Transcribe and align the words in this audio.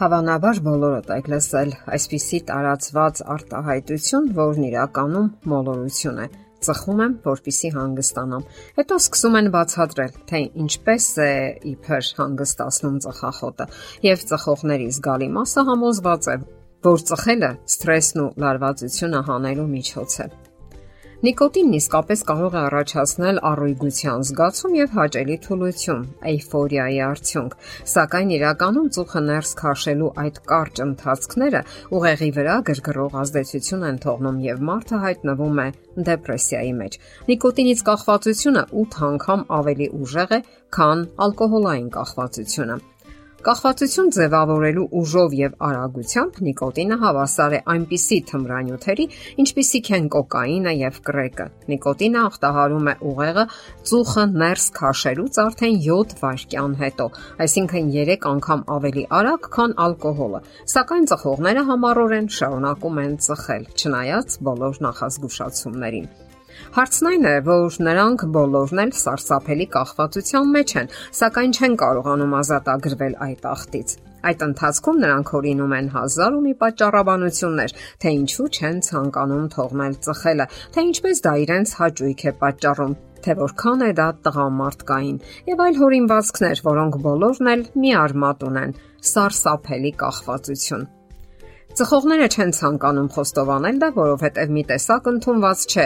Հավանաբար 0.00 0.58
բոլորդ 0.64 1.10
եք 1.12 1.26
լսել 1.28 1.72
այսպիսի 1.92 2.38
տարածված 2.48 3.18
արտահայտություն, 3.34 4.30
որն 4.38 4.64
իրականում 4.70 5.26
մոլորություն 5.52 6.22
է։ 6.24 6.26
Ծխում 6.64 7.02
եմ, 7.04 7.18
որpիսի 7.26 7.72
հանգստանամ։ 7.74 8.46
Հետո 8.80 8.98
սկսում 9.04 9.38
են 9.42 9.52
բացատրել, 9.60 10.16
թե 10.32 10.42
ինչպես 10.64 11.12
է 11.20 11.30
իբր 11.74 12.10
հանգստացնում 12.24 12.98
ծխախոտը, 13.04 13.70
եւ 14.08 14.28
ծխողների 14.32 14.92
զգալի 14.96 15.32
մասը 15.36 15.66
համոզված 15.68 16.30
է, 16.32 16.38
որ 16.88 17.04
ծխելը 17.12 17.56
սթրեսն 17.76 18.24
ու 18.24 18.30
լարվածությունը 18.40 19.26
հանելու 19.28 19.68
միջոց 19.76 20.22
է։ 20.24 20.32
Նիկոտինն 21.20 21.74
իսկապես 21.76 22.20
կարող 22.28 22.54
է 22.56 22.58
առաջացնել 22.58 23.38
առողջության 23.44 24.22
զգացում 24.24 24.76
եւ 24.78 24.92
հաճելի 24.96 25.34
թուլություն, 25.44 26.04
էյֆորիայի 26.30 27.00
արդյունք, 27.06 27.56
սակայն 27.92 28.30
իրականում 28.36 28.86
ծուխը 28.96 29.20
ներս 29.26 29.50
քաշելու 29.58 30.08
այդ 30.22 30.38
կարճ 30.52 30.80
ընթացքները 30.84 31.60
ուղեղի 31.98 32.30
վրա 32.38 32.54
գրգռող 32.70 33.18
ազդեցություն 33.24 33.84
են 33.90 34.00
թողնում 34.06 34.38
եւ 34.46 34.62
մարդը 34.70 35.02
հայտնվում 35.04 35.60
է 35.60 35.68
դեպրեսիայի 36.08 36.72
մեջ։ 36.80 36.96
Նիկոտինից 37.28 37.84
կախվածությունը 37.90 38.64
8 38.84 39.04
անգամ 39.10 39.44
ավելի 39.60 39.90
ուժեղ 40.00 40.34
է, 40.40 40.40
քան 40.80 41.04
ալկոհոլային 41.28 41.92
կախվածությունը։ 42.00 42.80
Կախվածություն 43.40 44.10
ձևավորելու 44.12 44.82
ուժով 45.00 45.34
եւ 45.38 45.52
արագությամբ 45.64 46.40
նիկոտինը 46.44 46.98
հավասար 47.00 47.54
է 47.56 47.60
այնպիսի 47.72 48.18
թմրանյութերի, 48.30 49.06
ինչպիսիք 49.44 49.88
են 49.96 50.10
կոկաինը 50.12 50.74
եւ 50.76 50.98
կրեկը։ 51.08 51.46
Նիկոտինը 51.72 52.20
ախտահարում 52.26 52.92
է 52.92 52.94
ուղեղը 53.10 53.46
ծուխը 53.90 54.26
ներս 54.44 54.68
քաշելուց 54.76 55.40
արդեն 55.46 55.80
7 55.88 56.16
վայրկյան 56.20 56.78
հետո, 56.84 57.10
այսինքն 57.48 57.92
3 57.96 58.30
անգամ 58.36 58.64
ավելի 58.76 59.04
արագ, 59.20 59.52
քան 59.56 59.76
ալկոհոլը։ 59.88 60.46
Սակայն 60.76 61.12
ծխողները 61.14 61.68
համառորեն 61.72 62.34
շարունակում 62.40 63.04
են 63.08 63.20
ծխել, 63.24 63.70
չնայած 63.80 64.42
բոլոր 64.50 64.84
նախազգուշացումներին։ 64.90 66.12
Հարցն 66.76 67.08
այն 67.10 67.26
է, 67.30 67.34
որ 67.46 67.78
նրանք 67.86 68.22
բոլորն 68.36 68.82
էլ 68.84 68.92
սարսափելի 69.00 69.66
կախվածության 69.74 70.54
մեջ 70.56 70.74
են, 70.80 70.92
սակայն 71.20 71.56
չեն 71.56 71.74
կարողանում 71.82 72.36
ազատագրվել 72.40 73.18
այդ 73.26 73.48
ախտից։ 73.50 73.94
Այդ 74.30 74.42
ընթացքում 74.46 74.98
նրանք 75.00 75.30
հորինում 75.34 75.74
են 75.80 75.86
հազար 75.94 76.34
ու 76.36 76.42
մի 76.44 76.54
պատճառաբանություններ, 76.60 77.74
թե 78.04 78.12
ինչու 78.20 78.48
չեն 78.50 78.82
ցանկանում 78.90 79.46
թողնել 79.54 79.94
ծխելը, 80.06 80.46
թե 80.76 80.84
ինչպես 80.90 81.24
դա 81.26 81.32
իրենց 81.44 81.74
հաճույք 81.80 82.24
է 82.28 82.34
պատճառում, 82.44 82.94
թե 83.24 83.36
որքան 83.40 83.84
է 83.88 83.90
դա 84.00 84.08
տղամարդկային 84.28 85.18
եւ 85.50 85.64
այլ 85.64 85.80
հորինվածքներ, 85.80 86.64
որոնք 86.70 87.02
բոլորն 87.08 87.52
էլ 87.56 87.66
մի 87.80 87.92
արմատ 88.04 88.48
ունեն՝ 88.50 88.78
սարսափելի 89.10 89.92
կախվածություն։ 90.04 90.88
Ծխողները 91.70 92.26
չեն 92.34 92.52
ցանկանում 92.56 93.08
խոստովանել 93.14 93.76
դա, 93.78 93.88
որովհետև 93.94 94.54
մի 94.56 94.62
տեսակ 94.70 95.04
ընդունված 95.10 95.60
չէ, 95.70 95.84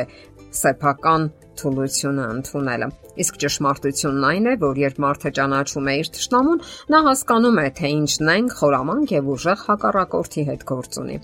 սեփական 0.61 1.29
թուլությունը 1.61 2.27
ընդունելը։ 2.35 2.89
Իսկ 3.25 3.39
ճշմարտությունն 3.45 4.27
այն 4.31 4.49
է, 4.51 4.55
որ 4.65 4.81
երբ 4.83 5.01
մարդը 5.05 5.33
ճանաչում 5.39 5.91
է 5.91 5.95
իր 6.01 6.11
ճշտամուն, 6.17 6.63
նա 6.95 7.01
հասկանում 7.09 7.61
է, 7.63 7.67
թե 7.79 7.93
ինչն 7.95 8.33
են 8.35 8.51
խորամանկ 8.59 9.15
եւ 9.15 9.31
ուժեղ 9.35 9.65
հակառակորդի 9.69 10.47
հետ 10.51 10.67
գործ 10.71 11.01
ունի։ 11.05 11.19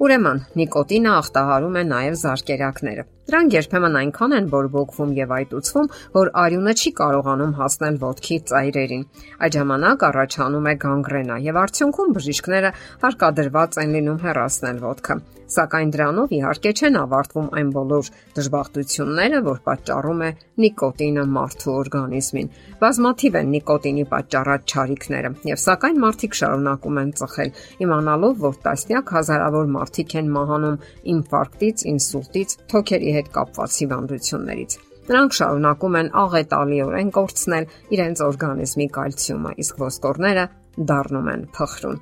Ուրեմն, 0.00 0.38
նիկոտինը 0.56 1.10
ախտահարում 1.12 1.74
է 1.76 1.80
նաև 1.88 2.14
զարկերակները։ 2.20 3.02
Դրանք 3.30 3.52
երբեմն 3.54 3.96
այնքան 4.00 4.34
են 4.36 4.46
բորբոքվում 4.54 5.10
եւ 5.18 5.34
այտուցվում, 5.36 5.90
որ 6.14 6.30
արյունը 6.42 6.72
չի 6.80 6.92
կարողանում 7.00 7.52
հասնել 7.58 7.98
ոտքի 8.04 8.38
ծայրերին։ 8.50 9.04
Այդ 9.44 9.58
ժամանակ 9.60 10.06
առաջանում 10.08 10.70
է 10.70 10.74
գանգրենա 10.86 11.36
եւ 11.50 11.60
արդյունքում 11.64 12.16
բժիշկները 12.16 12.72
հարկադրված 13.04 13.78
են 13.84 13.94
լինում 13.98 14.18
հեռացնել 14.24 14.82
ոտքը։ 14.88 15.18
Սակայն 15.50 15.88
դրանով 15.90 16.32
իհարկե 16.36 16.70
չեն 16.78 16.96
ավարտվում 17.00 17.46
այն 17.58 17.70
բոլոր 17.74 18.10
դժբախտությունները, 18.36 19.38
որ 19.46 19.56
պատճառում 19.66 20.20
է 20.26 20.28
նիկոտինը 20.62 21.24
մարդու 21.36 21.72
օրգանիզմին։ 21.80 22.52
Բազմաթիվ 22.82 23.38
են 23.40 23.50
նիկոտինի 23.54 24.04
պատճառած 24.12 24.74
չարիքները, 24.74 25.32
եւ 25.50 25.60
սակայն 25.64 25.98
մարդիկ 26.06 26.38
շարունակում 26.40 27.00
են 27.02 27.10
ծխել, 27.18 27.50
իմանալով, 27.86 28.38
որ 28.46 28.60
տասնյակ 28.70 29.12
հազարավոր 29.18 29.74
մարդիկ 29.90 30.12
են 30.20 30.28
մահանում 30.30 30.76
ինֆարկտից, 31.10 31.82
ինսուլտից, 31.90 32.52
թոքերի 32.70 33.10
հետ 33.16 33.28
կապված 33.34 33.78
հիվանդություններից։ 33.80 34.76
Նրանք 35.10 35.34
շարունակում 35.38 35.96
են 36.00 36.10
աղետալիորեն 36.20 37.10
կորցնել 37.16 37.66
իրենց 37.96 38.22
օրգանիզմի 38.26 38.86
կալցիումը, 38.94 39.52
իսկ 39.64 39.80
ոսկորները 39.82 40.44
դառնում 40.90 41.30
են 41.34 41.42
փխրուն։ 41.56 41.98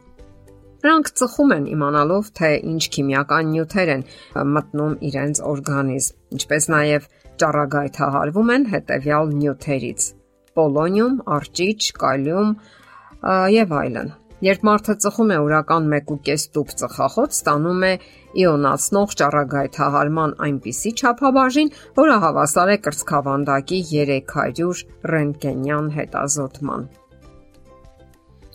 Նրանք 0.78 1.10
ծխում 1.18 1.54
են 1.56 1.64
իմանալով, 1.72 2.28
թե 2.38 2.50
ինչ 2.68 2.82
քիմիական 2.94 3.48
նյութեր 3.54 3.88
են 3.96 4.04
մտնում 4.58 4.94
իրենց 5.08 5.40
օրգանիզմ, 5.48 6.18
ինչպես 6.38 6.68
նաև 6.74 7.08
ճառագայթահարվում 7.40 8.52
են 8.58 8.68
հետևյալ 8.76 9.34
նյութերից՝ 9.40 10.08
պոլոնիում, 10.58 11.18
արճիճ, 11.38 11.90
կալիում 12.04 12.54
եւ 13.58 13.74
այլն։ 13.82 14.16
Երբ 14.38 14.60
մարդը 14.66 14.94
ծխում 15.02 15.32
է 15.34 15.36
օրական 15.42 15.88
1.5 15.90 16.44
տուփ 16.54 16.68
ծխախոտ, 16.78 17.32
ստանում 17.34 17.80
է 17.88 17.90
իոնացնող 18.42 19.16
ճառագայթահարման 19.22 20.36
այնպիսի 20.46 20.92
չափաբաժին, 21.00 21.72
որը 21.98 22.20
հավասար 22.26 22.72
է 22.76 22.78
կրծքավանդակի 22.86 23.82
300 23.96 24.86
ռենտգենյան 25.14 25.92
հետազոտման։ 25.98 26.88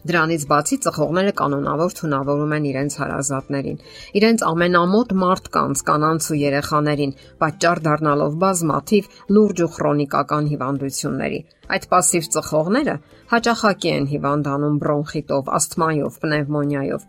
Դրանից 0.08 0.44
բացի 0.50 0.76
ծխողները 0.84 1.32
կանոնավոր 1.38 1.94
թունավորում 1.98 2.52
են 2.56 2.66
իրենց 2.68 2.94
հարազատներին, 3.00 3.80
իրենց 4.20 4.44
ամենամոտ 4.48 5.14
մարդկանց, 5.22 5.82
կանանց 5.88 6.28
ու 6.32 6.38
երեխաներին, 6.38 7.14
պատճառ 7.42 7.82
դառնալով 7.88 8.38
բազմաթիվ 8.44 9.10
լուրջ 9.36 9.62
ու 9.66 9.70
քրոնիկական 9.74 10.48
հիվանդությունների։ 10.52 11.40
Այդ 11.76 11.88
пассив 11.92 12.30
ծխողները 12.38 12.96
հաճախակի 13.34 13.92
են 13.98 14.08
հիվանդանում 14.14 14.80
բրոնխիտով, 14.86 15.52
ասթմայով, 15.58 16.18
պնևմոնիայով։ 16.24 17.08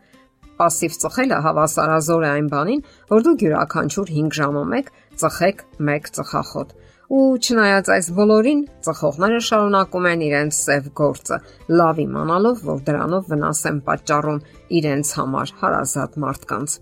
Պասիվ 0.60 0.96
ծխելը 1.00 1.38
հավասարազոր 1.46 2.24
է 2.26 2.30
այն 2.36 2.48
բանին, 2.52 2.82
որ 3.14 3.22
դուք 3.30 3.44
յուրաքանչյուր 3.46 4.10
5 4.18 4.40
ժամը 4.40 4.64
1 4.80 4.90
ծխեք 5.22 5.62
1 5.94 6.10
ծխախոտ 6.20 6.74
ու 7.13 7.37
չնայած 7.37 7.91
այս 7.95 8.09
բոլորին, 8.17 8.61
ծխողները 8.87 9.41
շարունակում 9.49 10.09
են 10.11 10.25
իրենց 10.29 10.59
սև 10.65 10.89
գործը, 11.01 11.39
լավ 11.81 12.01
իմանալով, 12.05 12.65
որ 12.71 12.83
դրանով 12.89 13.31
վնաս 13.35 13.61
են 13.71 13.79
պատճառում 13.89 14.43
իրենց 14.81 15.15
համար 15.19 15.55
հարազատ 15.61 16.19
մարդկանց։ 16.25 16.77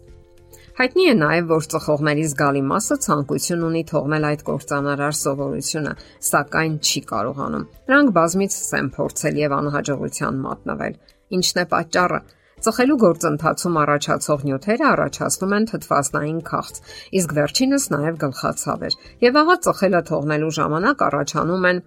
Հայտնի 0.73 1.05
է 1.05 1.15
նաև, 1.21 1.49
որ 1.53 1.67
ծխողների 1.73 2.23
զգալի 2.33 2.63
մասը 2.65 2.97
ցանկություն 3.05 3.65
ունի 3.67 3.83
թողնել 3.91 4.27
այդ 4.29 4.45
կործանարար 4.47 5.17
սովորությունը, 5.19 5.93
սակայն 6.29 6.79
չի 6.81 7.03
կարողանում։ 7.11 7.67
Նրանք 7.93 8.15
բազմիցս 8.17 8.71
են 8.79 8.89
փորձել 8.97 9.43
եւ 9.43 9.57
անհաջողության 9.59 10.41
մատնվել։ 10.47 10.97
Ինչն 11.37 11.61
է 11.63 11.67
պատճառը։ 11.75 12.21
Ծխելու 12.63 12.97
գործընթացում 13.03 13.77
առաջացող 13.81 14.43
նյութերը 14.47 14.85
առաջացնում 14.87 15.55
են 15.57 15.65
թթվասնային 15.71 16.37
քաղց, 16.47 16.77
իսկ 17.19 17.33
վերջինս 17.39 17.87
նաև 17.91 18.21
գլխացավեր։ 18.23 18.97
Եվ 19.25 19.39
ահա 19.43 19.57
ծխելը 19.67 20.03
թողնելու 20.11 20.53
ժամանակ 20.59 21.03
առաջանում 21.09 21.67
են 21.73 21.81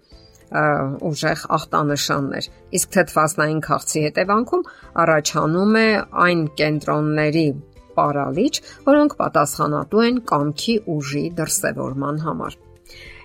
ուժեղ 1.09 1.45
ախտանշաններ։ 1.57 2.49
Իսկ 2.79 2.91
թթվասնային 2.95 3.61
քաղցի 3.69 4.03
հետևանքում 4.05 4.67
առաջանում 5.05 5.79
է 5.79 5.87
այն 6.25 6.43
կենտրոնների 6.59 7.47
պարալիչ, 7.95 8.53
որոնք 8.91 9.17
պատասխանատու 9.23 10.05
են 10.05 10.21
կամքի 10.35 10.75
ուժի 10.95 11.25
դրսևորման 11.39 12.23
համար։ 12.27 12.59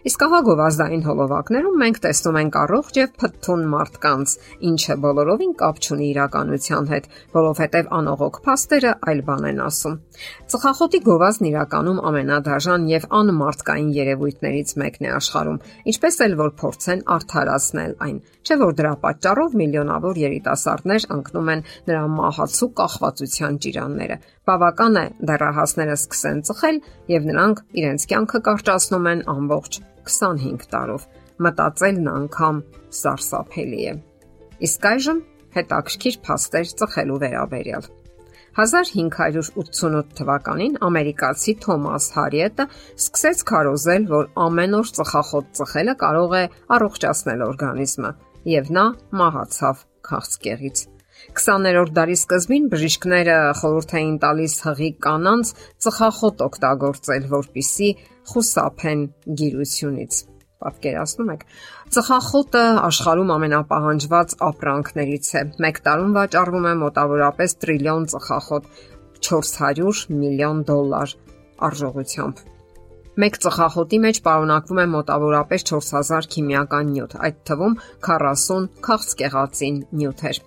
Իսկ 0.00 0.22
ահա 0.24 0.38
գովազդային 0.46 1.02
հոլովակներում 1.04 1.74
մենք 1.80 1.98
տեսնում 2.04 2.36
ենք 2.40 2.54
առողջ 2.60 2.98
եւ 3.00 3.10
փթթուն 3.20 3.64
մարդկանց, 3.72 4.32
ինչը 4.70 4.94
բոլորովին 5.04 5.52
կապ 5.60 5.80
չունի 5.84 6.06
իրականության 6.10 6.88
հետ, 6.92 7.08
որովհետեւ 7.36 7.90
անողոք 7.98 8.38
փաստերը 8.46 8.92
այլ 9.10 9.20
բան 9.28 9.44
են 9.50 9.60
ասում։ 9.66 9.98
Ծխախոտի 10.54 11.00
գովազդն 11.10 11.50
իրականում 11.50 12.00
ամենադաժան 12.10 12.88
եւ 12.90 13.06
անմարդկային 13.20 13.92
երևույթներից 14.00 14.74
մեկն 14.80 15.04
է 15.04 15.12
աշխարհում, 15.20 15.60
ինչպես 15.92 16.20
էլ 16.24 16.34
որ 16.40 16.50
փորձեն 16.64 17.04
արդարացնել 17.20 17.94
այն։ 18.08 18.16
Չէ 18.40 18.56
որ 18.60 18.72
դրա 18.80 18.94
պատճառով 19.04 19.56
միլիոնավոր 19.60 20.20
երիտասարդներ 20.20 21.06
ընկնում 21.16 21.50
են 21.54 21.64
նրա 21.90 22.04
մահացու 22.16 22.70
կախվածության 22.80 23.60
ճիրանները։ 23.66 24.16
Բավական 24.48 24.96
է 24.96 25.04
դեռահասները 25.28 25.96
սկսեն 26.00 26.42
ծխել 26.48 26.80
եւ 27.12 27.28
նրանք 27.30 27.62
իրենց 27.84 28.08
կյանքը 28.10 28.40
կարճացնում 28.48 29.10
են 29.12 29.24
ամբողջ 29.36 29.80
25 30.10 30.68
տարով։ 30.74 31.06
Մտածելն 31.46 32.10
անգամ 32.12 32.60
սարսափելի 33.00 33.86
է։ 33.90 33.94
Իսկ 34.66 34.90
այժմ 34.90 35.22
հետաքրքիր 35.56 36.20
փաստեր 36.26 36.74
ծխելու 36.80 37.18
վերաբերյալ։ 37.24 37.88
1588 38.60 40.14
թվականին 40.18 40.78
ամերիկացի 40.86 41.54
Թոմաս 41.64 42.08
Հարիետը 42.16 42.66
սկսեց 42.98 43.44
քարոզել, 43.50 44.06
որ 44.10 44.30
ամեն 44.46 44.78
օր 44.80 44.92
ծխախոտ 44.98 45.52
ծխելը 45.60 45.96
կարող 46.04 46.38
է 46.40 46.44
առողջացնել 46.76 47.44
օրգանիզմը, 47.50 48.14
եւ 48.58 48.72
նա 48.76 48.86
մահացավ 49.22 49.84
քաղցկեղից։ 50.10 50.89
20-րդ 51.40 51.92
դարի 51.96 52.16
սկզբին 52.18 52.66
բժիշկները 52.72 53.36
խորհուրդ 53.60 53.94
էին 54.00 54.16
տալիս 54.24 54.56
հղի 54.66 54.90
կանանց 55.06 55.52
ծխախոտ 55.86 56.44
օգտագործել, 56.46 57.28
որpիսի 57.32 57.88
խուսափեն 58.32 59.06
գիրությունից։ 59.40 60.20
Պատկերացնում 60.60 61.32
եք։ 61.34 61.44
Ծխախոտը 61.96 62.64
աշխարհում 62.90 63.34
ամենապահանջված 63.36 64.36
ապրանքներից 64.50 65.32
է։ 65.40 65.44
Մեկ 65.64 65.82
տարում 65.88 66.14
վաճառվում 66.20 66.68
է 66.70 66.74
մոտավորապես 66.84 67.58
տրիլիոն 67.64 68.08
ծխախոտ, 68.12 68.70
400 69.30 70.06
միլիոն 70.20 70.64
դոլար 70.68 71.18
արժողությամբ։ 71.70 72.49
Մեկ 73.20 73.36
ծխախոտի 73.44 73.98
մեջ 74.02 74.18
պարունակվում 74.26 74.78
է 74.80 74.84
մոտավորապես 74.92 75.64
4000 75.70 76.28
քիմիական 76.34 76.92
նյութ, 76.94 77.16
այդ 77.26 77.40
թվում 77.50 77.74
40 78.06 78.68
քաղցկեղածին 78.86 79.80
նյութեր։ 80.00 80.40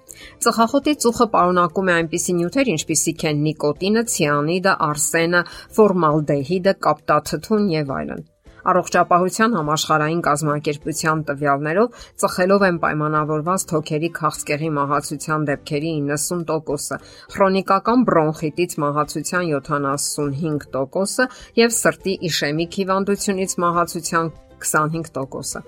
Ծխախոտի 0.46 0.98
ծուխը 1.06 1.30
պարունակում 1.38 1.94
է 1.94 1.96
այնպիսի 2.00 2.38
նյութեր, 2.42 2.76
ինչպիսիք 2.76 3.26
են 3.30 3.48
նիկոտինը, 3.48 4.06
ցիանիդը, 4.18 4.78
արսենը, 4.90 5.48
ֆորմալդեհիդը, 5.80 6.80
կապտաթթուն 6.88 7.74
եւ 7.78 7.98
այլն։ 8.02 8.30
Առողջապահության 8.72 9.56
համաշխարհային 9.58 10.22
կազմակերպության 10.28 11.24
տվյալներով 11.30 11.98
ծխելով 12.24 12.66
են 12.68 12.78
պայմանավորված 12.84 13.66
թոքերի 13.74 14.10
քաղցկեղի 14.20 14.70
մահացության 14.78 15.48
դեպքերի 15.50 15.92
90%-ը, 16.08 17.00
քրոնիկական 17.36 18.08
բրոնխիտից 18.08 18.78
մահացության 18.86 19.52
75%-ը 19.52 21.28
եւ 21.60 21.78
սրտի 21.84 22.18
իշեմիկ 22.32 22.80
հիվանդությունից 22.84 23.60
մահացության 23.68 24.34
25%-ը։ 24.64 25.64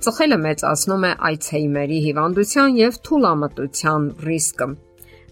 Ծխելը 0.00 0.38
մեծացնում 0.42 1.02
է 1.06 1.16
Alzheimer-ի 1.30 1.98
հիվանդության 2.10 2.78
եւ 2.80 3.02
թուլամտության 3.06 4.14
ռիսկը 4.26 4.68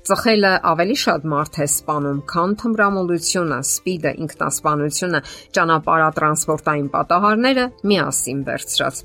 Ծխելը 0.03 0.51
ավելի 0.68 0.95
շատ 1.00 1.25
մարդ 1.31 1.57
է 1.63 1.68
սպանում, 1.69 2.18
քան 2.27 2.56
թմրամոլությունը, 2.59 3.59
սպիդը, 3.63 4.12
ինքնասպանությունը, 4.25 5.21
ճանապարհատրանսպորտային 5.56 6.89
պատահարները 6.95 7.65
միասին 7.91 8.41
վերցրած։ 8.50 9.00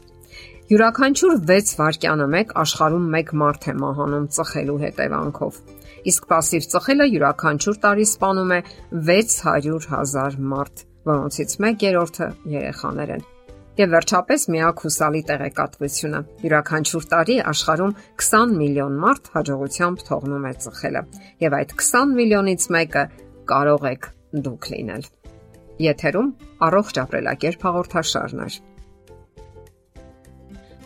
Յուրաքանչյուր 0.68 1.38
6 1.48 1.70
վայրկյանը 1.78 2.26
մեկ 2.34 2.50
աշխարհում 2.64 3.06
1 3.22 3.32
մարդ 3.44 3.70
է 3.70 3.76
մահանում 3.84 4.26
ծխելու 4.36 4.76
հետևանքով։ 4.82 5.62
Իսկ 6.12 6.28
пассив 6.34 6.68
ծխելը 6.74 7.08
յուրաքանչյուր 7.14 7.80
տարի 7.86 8.10
սպանում 8.10 8.54
է 8.58 8.60
600 9.14 9.88
000 9.94 10.46
մարդ, 10.52 10.86
որոնցից 11.14 11.58
1/3-ը 11.62 12.32
երեխաներ 12.58 13.18
են։ 13.18 13.28
Եվ 13.73 13.89
վերջապես 13.89 14.43
միակ 14.53 14.81
հուսալի 14.85 15.19
տեղեկատվությունը։ 15.29 16.19
Յուրաքանչյուր 16.43 17.05
տարի 17.13 17.37
աշխարհում 17.51 17.93
20 18.21 18.51
միլիոն 18.59 18.99
մարդ 19.03 19.29
հաջողությամբ 19.33 20.03
թողնում 20.09 20.45
է 20.45 20.51
ծխելը, 20.65 21.01
եւ 21.41 21.55
այդ 21.57 21.73
20 21.79 22.13
միլիոնից 22.19 22.67
մեկը 22.75 23.03
կարող 23.53 23.87
եք 23.93 24.07
դուք 24.45 24.69
լինել։ 24.75 25.09
Եթերում 25.87 26.29
առողջ 26.69 27.01
ապրելակերպ 27.07 27.67
հաղորդաշարն 27.67 28.45
է։ 28.45 28.49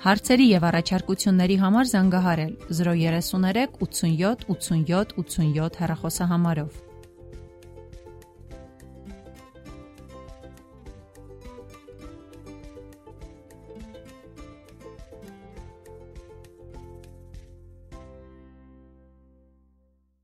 Հարցերի 0.08 0.46
եւ 0.48 0.66
առաջարկությունների 0.72 1.56
համար 1.68 1.88
զանգահարել 1.92 2.52
033 2.72 3.80
87 3.84 4.48
87 4.56 5.18
87 5.28 5.82
հեռախոսահամարով։ 5.84 6.87